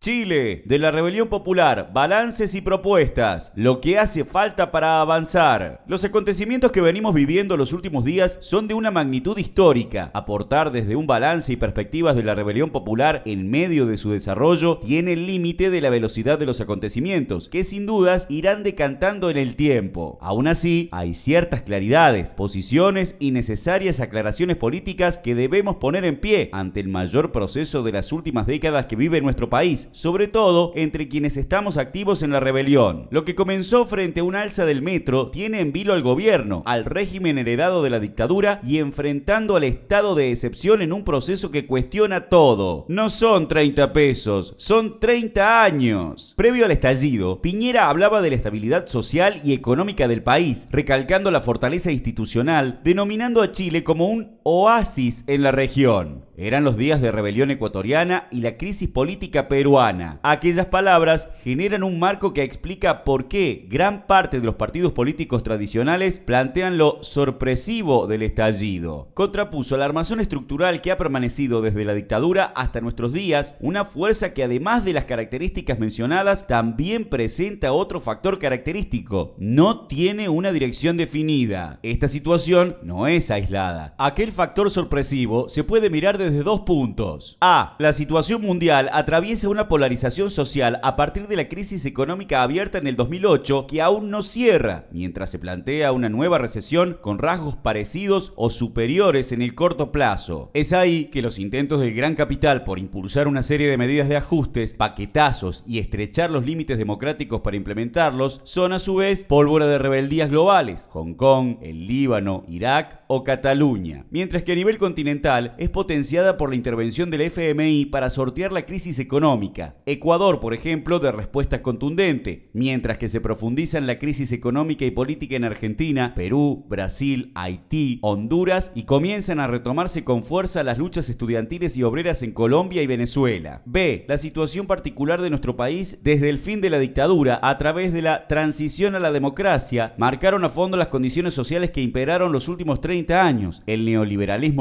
[0.00, 5.82] Chile, de la rebelión popular, balances y propuestas, lo que hace falta para avanzar.
[5.88, 10.12] Los acontecimientos que venimos viviendo los últimos días son de una magnitud histórica.
[10.14, 14.78] Aportar desde un balance y perspectivas de la rebelión popular en medio de su desarrollo
[14.78, 19.36] tiene el límite de la velocidad de los acontecimientos, que sin dudas irán decantando en
[19.36, 20.16] el tiempo.
[20.20, 26.50] Aún así, hay ciertas claridades, posiciones y necesarias aclaraciones políticas que debemos poner en pie
[26.52, 31.08] ante el mayor proceso de las últimas décadas que vive nuestro país sobre todo entre
[31.08, 33.08] quienes estamos activos en la rebelión.
[33.10, 36.84] Lo que comenzó frente a un alza del metro tiene en vilo al gobierno, al
[36.84, 41.66] régimen heredado de la dictadura y enfrentando al estado de excepción en un proceso que
[41.66, 42.86] cuestiona todo.
[42.88, 46.34] No son 30 pesos, son 30 años.
[46.36, 51.40] Previo al estallido, Piñera hablaba de la estabilidad social y económica del país, recalcando la
[51.40, 56.24] fortaleza institucional, denominando a Chile como un oasis en la región.
[56.38, 60.20] Eran los días de rebelión ecuatoriana y la crisis política peruana.
[60.22, 65.42] Aquellas palabras generan un marco que explica por qué gran parte de los partidos políticos
[65.42, 69.10] tradicionales plantean lo sorpresivo del estallido.
[69.14, 74.32] Contrapuso la armazón estructural que ha permanecido desde la dictadura hasta nuestros días, una fuerza
[74.32, 79.34] que además de las características mencionadas también presenta otro factor característico.
[79.38, 81.80] No tiene una dirección definida.
[81.82, 83.96] Esta situación no es aislada.
[83.98, 87.38] Aquel factor sorpresivo se puede mirar desde dos puntos.
[87.40, 87.74] A.
[87.80, 92.86] La situación mundial atraviesa una polarización social a partir de la crisis económica abierta en
[92.86, 98.32] el 2008 que aún no cierra, mientras se plantea una nueva recesión con rasgos parecidos
[98.36, 100.52] o superiores en el corto plazo.
[100.54, 104.18] Es ahí que los intentos del gran capital por impulsar una serie de medidas de
[104.18, 109.78] ajustes, paquetazos y estrechar los límites democráticos para implementarlos son a su vez pólvora de
[109.78, 116.36] rebeldías globales, Hong Kong, el Líbano, Irak o Cataluña, que a nivel continental es potencial
[116.36, 119.76] por la intervención del FMI para sortear la crisis económica.
[119.86, 124.90] Ecuador, por ejemplo, de respuesta contundente, mientras que se profundiza en la crisis económica y
[124.90, 131.08] política en Argentina, Perú, Brasil, Haití, Honduras y comienzan a retomarse con fuerza las luchas
[131.08, 133.62] estudiantiles y obreras en Colombia y Venezuela.
[133.64, 134.04] B.
[134.08, 138.02] La situación particular de nuestro país desde el fin de la dictadura a través de
[138.02, 142.80] la transición a la democracia marcaron a fondo las condiciones sociales que imperaron los últimos
[142.80, 143.84] 30 años, el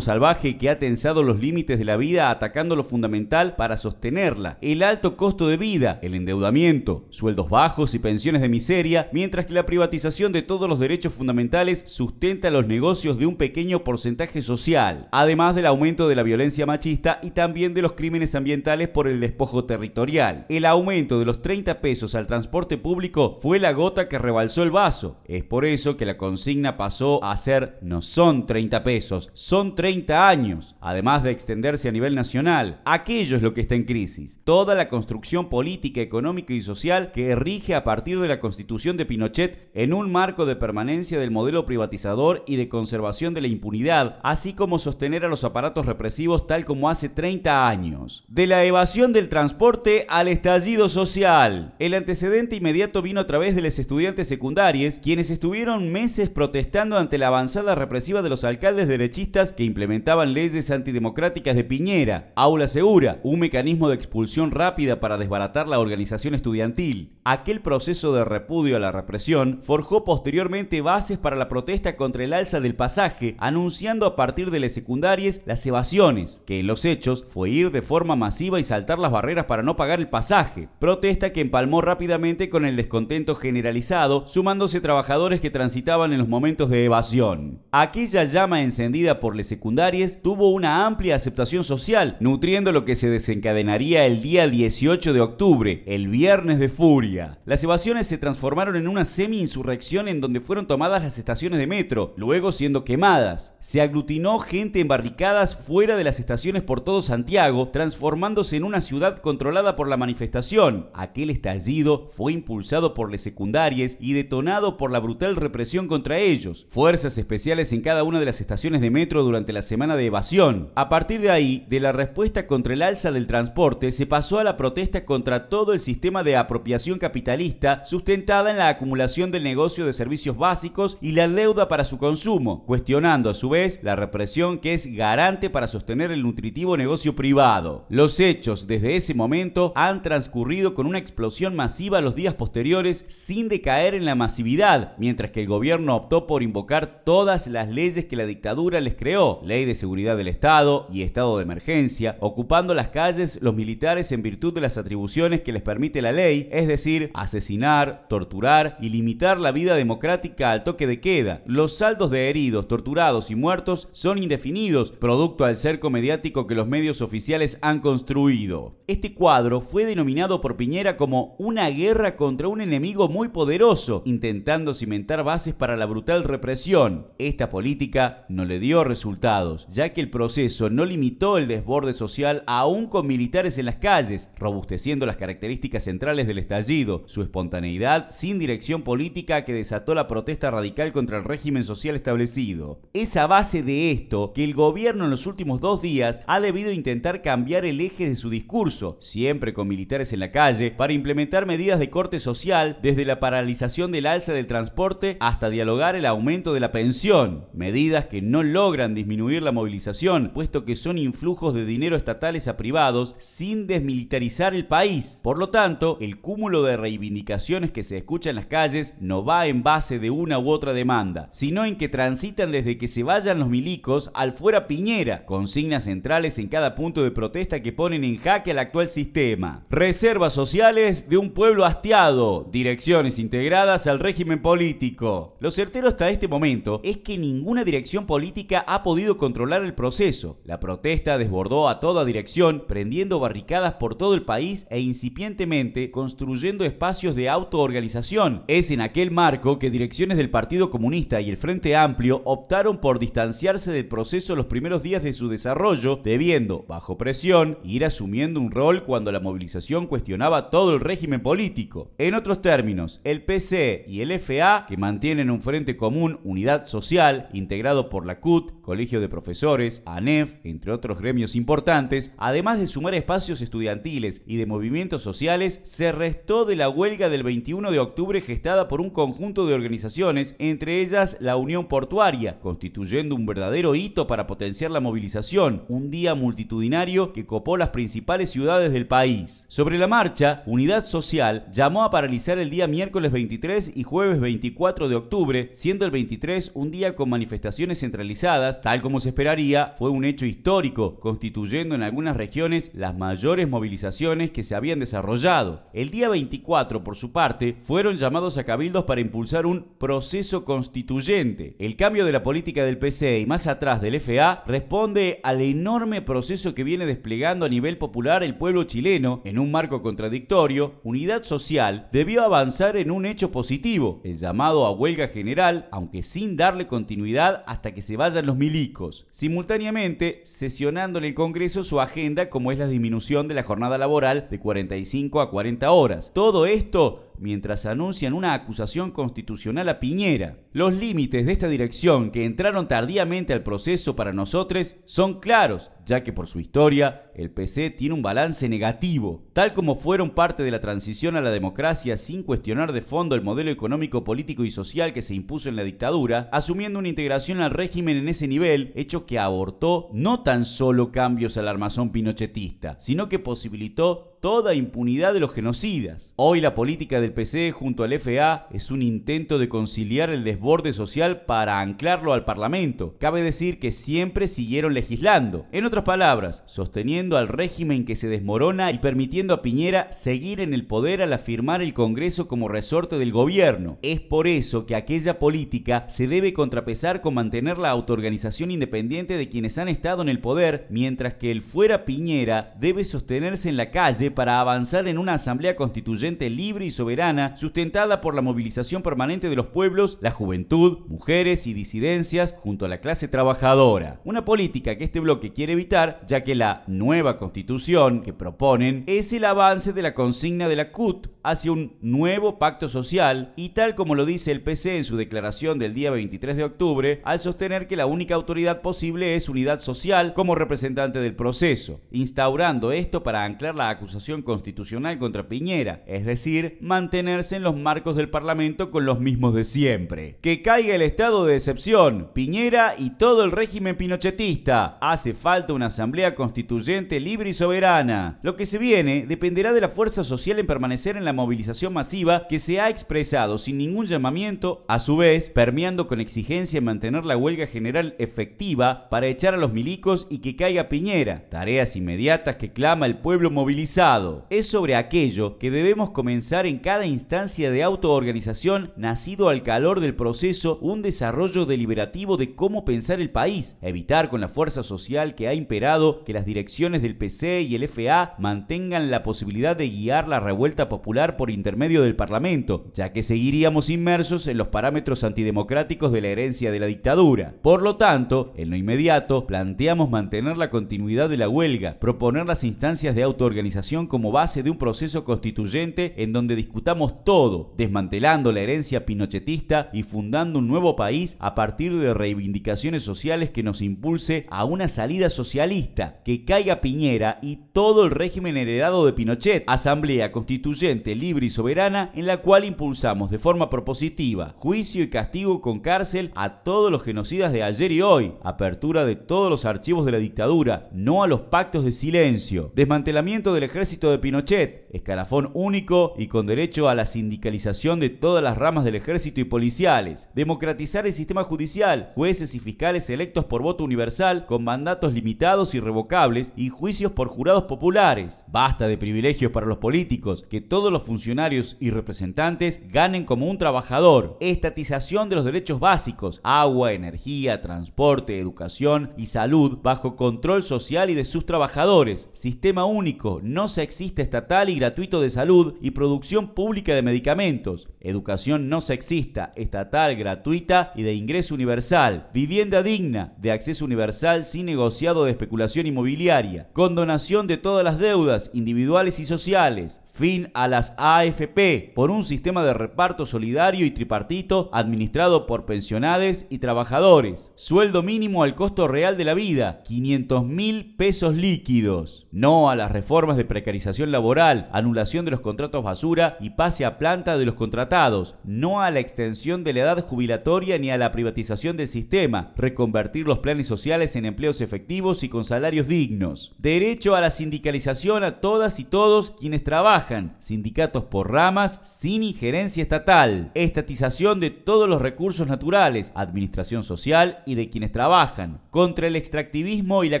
[0.00, 4.82] salvaje que ha tensado los límites de la vida atacando lo fundamental para sostenerla, el
[4.82, 9.66] alto costo de vida, el endeudamiento, sueldos bajos y pensiones de miseria, mientras que la
[9.66, 15.54] privatización de todos los derechos fundamentales sustenta los negocios de un pequeño porcentaje social, además
[15.54, 19.64] del aumento de la violencia machista y también de los crímenes ambientales por el despojo
[19.64, 20.46] territorial.
[20.48, 24.70] El aumento de los 30 pesos al transporte público fue la gota que rebalsó el
[24.70, 25.20] vaso.
[25.26, 30.28] Es por eso que la consigna pasó a ser no son 30 pesos, son 30
[30.28, 32.80] años, además de extenderse a nivel nacional.
[32.84, 34.40] Aquello es lo que está en crisis.
[34.44, 39.06] Toda la construcción política, económica y social que rige a partir de la constitución de
[39.06, 44.20] Pinochet en un marco de permanencia del modelo privatizador y de conservación de la impunidad,
[44.22, 48.24] así como sostener a los aparatos represivos tal como hace 30 años.
[48.28, 51.74] De la evasión del transporte al estallido social.
[51.80, 57.18] El antecedente inmediato vino a través de los estudiantes secundarios, quienes estuvieron meses protestando ante
[57.18, 63.20] la avanzada represiva de los alcaldes derechistas que implementaban leyes antidemocráticas de Piñera, Aula Segura,
[63.22, 67.18] un mecanismo de expulsión rápida para desbaratar la organización estudiantil.
[67.24, 72.34] Aquel proceso de repudio a la represión forjó posteriormente bases para la protesta contra el
[72.34, 77.24] alza del pasaje, anunciando a partir de las secundarias las evasiones, que en los hechos
[77.26, 81.32] fue ir de forma masiva y saltar las barreras para no pagar el pasaje, protesta
[81.32, 86.84] que empalmó rápidamente con el descontento generalizado, sumándose trabajadores que transitaban en los momentos de
[86.84, 87.62] evasión.
[87.72, 93.10] Aquella llama encendida por las secundarias tuvo una amplia aceptación social, nutriendo lo que se
[93.10, 97.38] desencadenaría el día 18 de octubre, el viernes de furia.
[97.44, 102.14] Las evasiones se transformaron en una semi-insurrección en donde fueron tomadas las estaciones de metro,
[102.16, 103.54] luego siendo quemadas.
[103.60, 108.80] Se aglutinó gente en barricadas fuera de las estaciones por todo Santiago, transformándose en una
[108.80, 110.88] ciudad controlada por la manifestación.
[110.94, 116.66] Aquel estallido fue impulsado por las secundarias y detonado por la brutal represión contra ellos.
[116.68, 120.70] Fuerzas especiales en cada una de las estaciones de metro durante la semana de evasión.
[120.74, 124.44] A partir de ahí, de la respuesta contra el alza del transporte, se pasó a
[124.44, 129.86] la protesta contra todo el sistema de apropiación capitalista sustentada en la acumulación del negocio
[129.86, 134.58] de servicios básicos y la deuda para su consumo, cuestionando a su vez la represión
[134.58, 137.84] que es garante para sostener el nutritivo negocio privado.
[137.88, 143.48] Los hechos desde ese momento han transcurrido con una explosión masiva los días posteriores sin
[143.48, 148.16] decaer en la masividad, mientras que el gobierno optó por invocar todas las leyes que
[148.16, 152.88] la dictadura les creó, ley de seguridad del Estado y estado de emergencia, ocupando las
[152.88, 157.10] calles los militares en virtud de las atribuciones que les permite la ley, es decir,
[157.14, 161.42] asesinar, torturar y limitar la vida democrática al toque de queda.
[161.46, 166.66] Los saldos de heridos, torturados y muertos son indefinidos, producto al cerco mediático que los
[166.66, 168.76] medios oficiales han construido.
[168.86, 174.74] Este cuadro fue denominado por Piñera como una guerra contra un enemigo muy poderoso, intentando
[174.74, 177.08] cimentar bases para la brutal represión.
[177.18, 182.42] Esta política no le dio resultados, ya que el proceso no limitó el desborde social
[182.46, 188.38] aún con militares en las calles, robusteciendo las características centrales del estallido, su espontaneidad sin
[188.38, 192.80] dirección política que desató la protesta radical contra el régimen social establecido.
[192.92, 196.72] Es a base de esto que el gobierno en los últimos dos días ha debido
[196.72, 201.46] intentar cambiar el eje de su discurso, siempre con militares en la calle, para implementar
[201.46, 206.52] medidas de corte social desde la paralización del alza del transporte hasta dialogar el aumento
[206.52, 211.64] de la pensión, medidas que no logran disminuir la movilización, puesto que son influjos de
[211.64, 215.20] dinero estatales a privados sin desmilitarizar el país.
[215.22, 219.46] Por lo tanto, el cúmulo de reivindicaciones que se escucha en las calles no va
[219.46, 223.38] en base de una u otra demanda, sino en que transitan desde que se vayan
[223.38, 228.18] los milicos al fuera Piñera, consignas centrales en cada punto de protesta que ponen en
[228.18, 229.64] jaque al actual sistema.
[229.70, 235.36] Reservas sociales de un pueblo hastiado, direcciones integradas al régimen político.
[235.40, 240.38] Lo certero hasta este momento es que ninguna dirección política ha podido controlar el proceso.
[240.44, 246.64] La protesta desbordó a toda dirección, prendiendo barricadas por todo el país e incipientemente construyendo
[246.64, 248.44] espacios de autoorganización.
[248.48, 252.98] Es en aquel marco que direcciones del Partido Comunista y el Frente Amplio optaron por
[252.98, 258.50] distanciarse del proceso los primeros días de su desarrollo, debiendo, bajo presión, ir asumiendo un
[258.50, 261.90] rol cuando la movilización cuestionaba todo el régimen político.
[261.98, 267.28] En otros términos, el PC y el FA, que mantienen un frente común, unidad social,
[267.32, 272.94] integrado por la CUT, Colegio de Profesores, ANEF, entre otros gremios importantes, además de sumar
[272.94, 278.20] espacios estudiantiles y de movimientos sociales, se restó de la huelga del 21 de octubre
[278.20, 284.06] gestada por un conjunto de organizaciones, entre ellas la Unión Portuaria, constituyendo un verdadero hito
[284.06, 289.44] para potenciar la movilización, un día multitudinario que copó las principales ciudades del país.
[289.48, 294.88] Sobre la marcha, Unidad Social llamó a paralizar el día miércoles 23 y jueves 24
[294.88, 299.90] de octubre, siendo el 23 un día con manifestaciones centralizadas, tal como se esperaría, fue
[299.90, 305.62] un hecho histórico, constituyendo en algunas regiones las mayores movilizaciones que se habían desarrollado.
[305.72, 311.54] El día 24, por su parte, fueron llamados a cabildos para impulsar un proceso constituyente.
[311.58, 316.02] El cambio de la política del PC y más atrás del FA responde al enorme
[316.02, 320.80] proceso que viene desplegando a nivel popular el pueblo chileno en un marco contradictorio.
[320.82, 326.36] Unidad Social debió avanzar en un hecho positivo, el llamado a huelga general, aunque sin
[326.36, 329.06] darle continuidad hasta que se vayan los milicos.
[329.10, 334.28] Simultáneamente, sesionando en el Congreso su agenda como es la disminución de la jornada laboral
[334.30, 336.12] de 45 a 40 horas.
[336.14, 340.38] Todo esto mientras anuncian una acusación constitucional a Piñera.
[340.52, 346.02] Los límites de esta dirección que entraron tardíamente al proceso para nosotros son claros, ya
[346.02, 350.50] que por su historia el PC tiene un balance negativo, tal como fueron parte de
[350.50, 354.92] la transición a la democracia sin cuestionar de fondo el modelo económico, político y social
[354.92, 359.06] que se impuso en la dictadura, asumiendo una integración al régimen en ese nivel, hecho
[359.06, 365.20] que abortó no tan solo cambios al armazón pinochetista, sino que posibilitó toda impunidad de
[365.20, 366.14] los genocidas.
[366.16, 370.72] Hoy la política del PC junto al FA es un intento de conciliar el desborde
[370.72, 372.96] social para anclarlo al Parlamento.
[372.98, 375.44] Cabe decir que siempre siguieron legislando.
[375.52, 380.54] En otras palabras, sosteniendo al régimen que se desmorona y permitiendo a Piñera seguir en
[380.54, 383.76] el poder al afirmar el Congreso como resorte del gobierno.
[383.82, 389.28] Es por eso que aquella política se debe contrapesar con mantener la autoorganización independiente de
[389.28, 393.70] quienes han estado en el poder, mientras que el fuera Piñera debe sostenerse en la
[393.70, 399.28] calle para avanzar en una asamblea constituyente libre y soberana, sustentada por la movilización permanente
[399.28, 404.00] de los pueblos, la juventud, mujeres y disidencias junto a la clase trabajadora.
[404.04, 409.12] Una política que este bloque quiere evitar, ya que la nueva constitución que proponen es
[409.12, 413.74] el avance de la consigna de la CUT hacia un nuevo pacto social y tal
[413.74, 417.66] como lo dice el PC en su declaración del día 23 de octubre, al sostener
[417.66, 423.24] que la única autoridad posible es unidad social como representante del proceso, instaurando esto para
[423.24, 428.70] anclar la acusación acusación constitucional contra Piñera, es decir, mantenerse en los marcos del Parlamento
[428.70, 430.18] con los mismos de siempre.
[430.20, 434.76] Que caiga el estado de excepción, Piñera y todo el régimen pinochetista.
[434.82, 438.18] Hace falta una asamblea constituyente libre y soberana.
[438.22, 442.26] Lo que se viene dependerá de la fuerza social en permanecer en la movilización masiva
[442.28, 447.06] que se ha expresado sin ningún llamamiento, a su vez permeando con exigencia en mantener
[447.06, 451.24] la huelga general efectiva para echar a los milicos y que caiga Piñera.
[451.30, 453.83] Tareas inmediatas que clama el pueblo movilizado.
[454.30, 459.94] Es sobre aquello que debemos comenzar en cada instancia de autoorganización nacido al calor del
[459.94, 465.28] proceso un desarrollo deliberativo de cómo pensar el país, evitar con la fuerza social que
[465.28, 470.08] ha imperado que las direcciones del PC y el FA mantengan la posibilidad de guiar
[470.08, 475.92] la revuelta popular por intermedio del Parlamento, ya que seguiríamos inmersos en los parámetros antidemocráticos
[475.92, 477.34] de la herencia de la dictadura.
[477.42, 482.44] Por lo tanto, en lo inmediato, planteamos mantener la continuidad de la huelga, proponer las
[482.44, 488.40] instancias de autoorganización como base de un proceso constituyente en donde discutamos todo, desmantelando la
[488.40, 494.26] herencia pinochetista y fundando un nuevo país a partir de reivindicaciones sociales que nos impulse
[494.30, 500.12] a una salida socialista, que caiga Piñera y todo el régimen heredado de Pinochet, asamblea
[500.12, 505.58] constituyente libre y soberana en la cual impulsamos de forma propositiva juicio y castigo con
[505.58, 509.92] cárcel a todos los genocidas de ayer y hoy, apertura de todos los archivos de
[509.92, 515.94] la dictadura, no a los pactos de silencio, desmantelamiento del ejército de Pinochet, escalafón único
[515.96, 520.86] y con derecho a la sindicalización de todas las ramas del ejército y policiales, democratizar
[520.86, 526.34] el sistema judicial, jueces y fiscales electos por voto universal con mandatos limitados y revocables
[526.36, 528.22] y juicios por jurados populares.
[528.28, 533.38] Basta de privilegios para los políticos, que todos los funcionarios y representantes ganen como un
[533.38, 534.18] trabajador.
[534.20, 540.94] Estatización de los derechos básicos, agua, energía, transporte, educación y salud bajo control social y
[540.94, 542.10] de sus trabajadores.
[542.12, 547.68] Sistema único, no sexista estatal y gratuito de salud y producción pública de medicamentos.
[547.80, 552.10] Educación no sexista, estatal, gratuita y de ingreso universal.
[552.12, 556.48] Vivienda digna, de acceso universal sin negociado de especulación inmobiliaria.
[556.52, 562.42] Condonación de todas las deudas individuales y sociales fin a las AFP por un sistema
[562.42, 567.30] de reparto solidario y tripartito administrado por pensionades y trabajadores.
[567.36, 572.08] Sueldo mínimo al costo real de la vida, 500 mil pesos líquidos.
[572.10, 576.76] No a las reformas de precarización laboral, anulación de los contratos basura y pase a
[576.76, 578.16] planta de los contratados.
[578.24, 582.32] No a la extensión de la edad jubilatoria ni a la privatización del sistema.
[582.36, 586.34] Reconvertir los planes sociales en empleos efectivos y con salarios dignos.
[586.38, 589.83] Derecho a la sindicalización a todas y todos quienes trabajan
[590.18, 597.34] sindicatos por ramas sin injerencia estatal, estatización de todos los recursos naturales, administración social y
[597.34, 600.00] de quienes trabajan, contra el extractivismo y la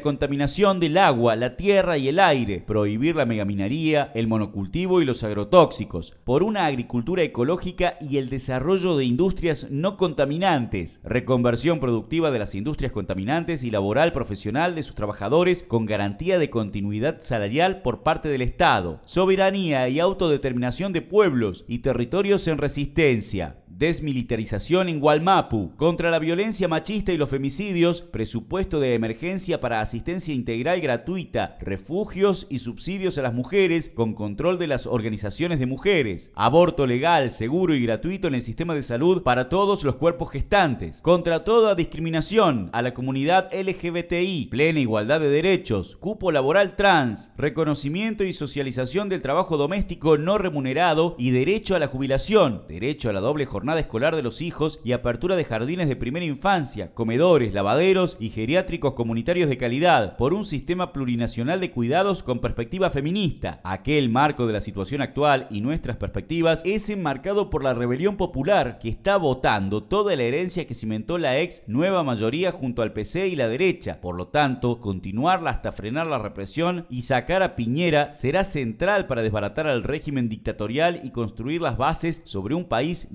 [0.00, 5.22] contaminación del agua, la tierra y el aire, prohibir la megaminería, el monocultivo y los
[5.22, 12.38] agrotóxicos, por una agricultura ecológica y el desarrollo de industrias no contaminantes, reconversión productiva de
[12.38, 18.02] las industrias contaminantes y laboral profesional de sus trabajadores con garantía de continuidad salarial por
[18.02, 25.72] parte del Estado, soberanía y autodeterminación de pueblos y territorios en resistencia desmilitarización en Gualmapu,
[25.76, 32.46] contra la violencia machista y los femicidios, presupuesto de emergencia para asistencia integral gratuita, refugios
[32.48, 37.74] y subsidios a las mujeres con control de las organizaciones de mujeres, aborto legal, seguro
[37.74, 42.70] y gratuito en el sistema de salud para todos los cuerpos gestantes, contra toda discriminación
[42.72, 49.20] a la comunidad LGBTI, plena igualdad de derechos, cupo laboral trans, reconocimiento y socialización del
[49.20, 54.16] trabajo doméstico no remunerado y derecho a la jubilación, derecho a la doble jornada escolar
[54.16, 59.48] de los hijos y apertura de jardines de primera infancia, comedores, lavaderos y geriátricos comunitarios
[59.48, 63.60] de calidad, por un sistema plurinacional de cuidados con perspectiva feminista.
[63.64, 68.78] Aquel marco de la situación actual y nuestras perspectivas es enmarcado por la rebelión popular
[68.78, 73.28] que está votando toda la herencia que cimentó la ex nueva mayoría junto al PC
[73.28, 74.00] y la derecha.
[74.00, 79.22] Por lo tanto, continuarla hasta frenar la represión y sacar a Piñera será central para
[79.22, 83.08] desbaratar al régimen dictatorial y construir las bases sobre un país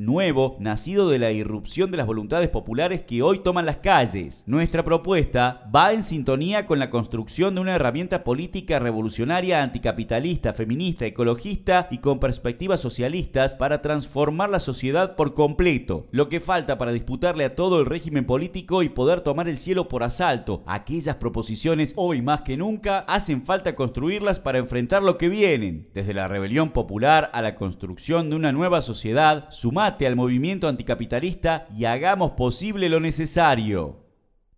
[0.59, 4.43] nacido de la irrupción de las voluntades populares que hoy toman las calles.
[4.47, 11.05] Nuestra propuesta va en sintonía con la construcción de una herramienta política revolucionaria anticapitalista, feminista,
[11.05, 16.07] ecologista y con perspectivas socialistas para transformar la sociedad por completo.
[16.11, 19.87] Lo que falta para disputarle a todo el régimen político y poder tomar el cielo
[19.87, 20.63] por asalto.
[20.65, 25.89] Aquellas proposiciones hoy más que nunca hacen falta construirlas para enfrentar lo que vienen.
[25.93, 30.67] Desde la rebelión popular a la construcción de una nueva sociedad, sumate al movimiento movimiento
[30.67, 34.08] anticapitalista y hagamos posible lo necesario.